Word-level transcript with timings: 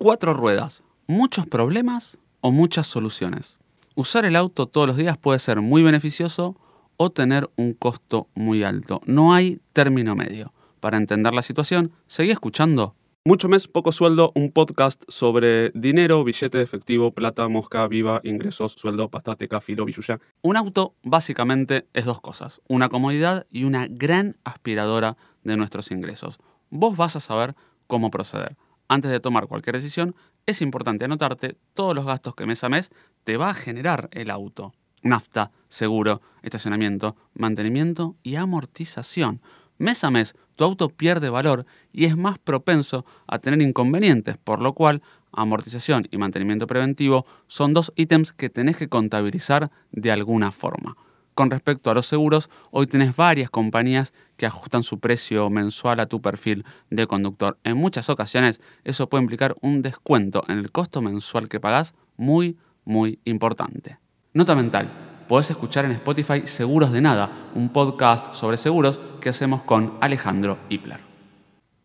Cuatro 0.00 0.32
ruedas, 0.32 0.84
muchos 1.08 1.44
problemas 1.46 2.18
o 2.40 2.52
muchas 2.52 2.86
soluciones. 2.86 3.58
Usar 3.96 4.24
el 4.24 4.36
auto 4.36 4.68
todos 4.68 4.86
los 4.86 4.96
días 4.96 5.18
puede 5.18 5.40
ser 5.40 5.60
muy 5.60 5.82
beneficioso 5.82 6.56
o 6.96 7.10
tener 7.10 7.50
un 7.56 7.72
costo 7.72 8.28
muy 8.36 8.62
alto. 8.62 9.00
No 9.06 9.34
hay 9.34 9.60
término 9.72 10.14
medio. 10.14 10.52
Para 10.78 10.98
entender 10.98 11.34
la 11.34 11.42
situación, 11.42 11.90
seguí 12.06 12.30
escuchando. 12.30 12.94
Mucho 13.24 13.48
mes, 13.48 13.66
poco 13.66 13.90
sueldo, 13.90 14.30
un 14.36 14.52
podcast 14.52 15.02
sobre 15.08 15.70
dinero, 15.70 16.22
billete 16.22 16.62
efectivo, 16.62 17.10
plata, 17.10 17.48
mosca, 17.48 17.88
viva, 17.88 18.20
ingresos, 18.22 18.74
sueldo, 18.74 19.08
pastateca, 19.08 19.60
filo, 19.60 19.84
billuya. 19.84 20.20
Un 20.42 20.56
auto 20.56 20.94
básicamente 21.02 21.88
es 21.92 22.04
dos 22.04 22.20
cosas, 22.20 22.60
una 22.68 22.88
comodidad 22.88 23.48
y 23.50 23.64
una 23.64 23.88
gran 23.90 24.36
aspiradora 24.44 25.16
de 25.42 25.56
nuestros 25.56 25.90
ingresos. 25.90 26.38
Vos 26.70 26.96
vas 26.96 27.16
a 27.16 27.20
saber 27.20 27.56
cómo 27.88 28.12
proceder. 28.12 28.56
Antes 28.88 29.10
de 29.10 29.20
tomar 29.20 29.46
cualquier 29.46 29.76
decisión, 29.76 30.16
es 30.46 30.62
importante 30.62 31.04
anotarte 31.04 31.58
todos 31.74 31.94
los 31.94 32.06
gastos 32.06 32.34
que 32.34 32.46
mes 32.46 32.64
a 32.64 32.70
mes 32.70 32.90
te 33.22 33.36
va 33.36 33.50
a 33.50 33.54
generar 33.54 34.08
el 34.12 34.30
auto. 34.30 34.72
Nafta, 35.02 35.52
seguro, 35.68 36.22
estacionamiento, 36.42 37.14
mantenimiento 37.34 38.16
y 38.22 38.36
amortización. 38.36 39.42
Mes 39.76 40.02
a 40.04 40.10
mes, 40.10 40.34
tu 40.56 40.64
auto 40.64 40.88
pierde 40.88 41.28
valor 41.30 41.66
y 41.92 42.06
es 42.06 42.16
más 42.16 42.38
propenso 42.38 43.04
a 43.26 43.38
tener 43.38 43.60
inconvenientes, 43.62 44.38
por 44.38 44.60
lo 44.60 44.72
cual 44.72 45.02
amortización 45.32 46.08
y 46.10 46.16
mantenimiento 46.16 46.66
preventivo 46.66 47.26
son 47.46 47.74
dos 47.74 47.92
ítems 47.94 48.32
que 48.32 48.48
tenés 48.48 48.76
que 48.76 48.88
contabilizar 48.88 49.70
de 49.92 50.10
alguna 50.10 50.50
forma. 50.50 50.96
Con 51.38 51.52
respecto 51.52 51.88
a 51.88 51.94
los 51.94 52.04
seguros, 52.04 52.50
hoy 52.72 52.88
tenés 52.88 53.14
varias 53.14 53.48
compañías 53.48 54.12
que 54.36 54.44
ajustan 54.44 54.82
su 54.82 54.98
precio 54.98 55.48
mensual 55.50 56.00
a 56.00 56.06
tu 56.06 56.20
perfil 56.20 56.64
de 56.90 57.06
conductor. 57.06 57.58
En 57.62 57.76
muchas 57.76 58.10
ocasiones 58.10 58.60
eso 58.82 59.08
puede 59.08 59.22
implicar 59.22 59.54
un 59.60 59.80
descuento 59.80 60.42
en 60.48 60.58
el 60.58 60.72
costo 60.72 61.00
mensual 61.00 61.48
que 61.48 61.60
pagás 61.60 61.94
muy, 62.16 62.58
muy 62.84 63.20
importante. 63.24 64.00
Nota 64.34 64.56
mental, 64.56 64.90
podés 65.28 65.48
escuchar 65.50 65.84
en 65.84 65.92
Spotify 65.92 66.42
Seguros 66.44 66.90
de 66.90 67.02
Nada, 67.02 67.30
un 67.54 67.68
podcast 67.68 68.34
sobre 68.34 68.56
seguros 68.56 69.00
que 69.20 69.28
hacemos 69.28 69.62
con 69.62 69.96
Alejandro 70.00 70.58
Hipler. 70.68 70.98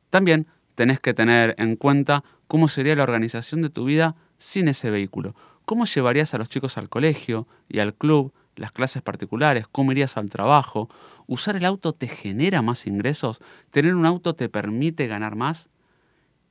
También 0.10 0.48
tenés 0.74 1.00
que 1.00 1.14
tener 1.14 1.54
en 1.60 1.76
cuenta 1.76 2.24
cómo 2.48 2.68
sería 2.68 2.96
la 2.96 3.04
organización 3.04 3.62
de 3.62 3.70
tu 3.70 3.86
vida 3.86 4.16
sin 4.40 4.68
ese 4.68 4.90
vehículo. 4.90 5.36
¿Cómo 5.66 5.86
llevarías 5.86 6.34
a 6.34 6.40
los 6.40 6.50
chicos 6.50 6.80
al 6.80 6.90
colegio 6.90 7.48
y 7.70 7.78
al 7.78 7.94
club? 7.94 8.34
Las 8.56 8.72
clases 8.72 9.02
particulares, 9.02 9.66
cómo 9.72 9.92
irías 9.92 10.18
al 10.18 10.30
trabajo. 10.30 10.90
¿Usar 11.28 11.56
el 11.56 11.66
auto 11.66 11.94
te 11.94 12.08
genera 12.08 12.62
más 12.62 12.88
ingresos? 12.88 13.42
¿Tener 13.70 13.96
un 13.96 14.06
auto 14.06 14.36
te 14.36 14.50
permite 14.50 15.08
ganar 15.08 15.36
más? 15.36 15.70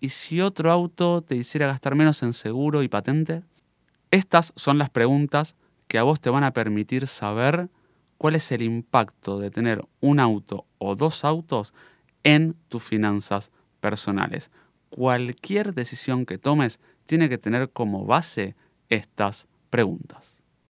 ¿Y 0.01 0.09
si 0.09 0.41
otro 0.41 0.71
auto 0.73 1.23
te 1.23 1.37
hiciera 1.37 1.67
gastar 1.67 1.95
menos 1.95 2.23
en 2.23 2.33
seguro 2.33 2.83
y 2.83 2.89
patente? 2.89 3.43
Estas 4.11 4.53
son 4.57 4.79
las 4.79 4.91
preguntas 4.91 5.55
que 5.87 5.99
a 5.99 6.03
vos 6.03 6.21
te 6.21 6.31
van 6.31 6.45
a 6.45 6.53
permitir 6.53 7.07
saber 7.07 7.69
cuál 8.19 8.35
es 8.35 8.51
el 8.53 8.63
impacto 8.63 9.39
de 9.39 9.51
tener 9.51 9.85
un 10.01 10.21
auto 10.21 10.67
o 10.79 10.97
dos 10.97 11.25
autos 11.25 11.73
en 12.25 12.57
tus 12.69 12.83
finanzas 12.83 13.51
personales. 13.81 14.51
Cualquier 14.91 15.75
decisión 15.75 16.27
que 16.27 16.39
tomes 16.39 16.81
tiene 17.07 17.29
que 17.29 17.39
tener 17.39 17.71
como 17.71 18.05
base 18.05 18.55
estas 18.89 19.47
preguntas. 19.71 20.42